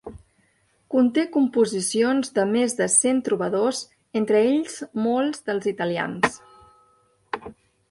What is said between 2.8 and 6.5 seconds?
cent trobadors, entre ells molts dels italians.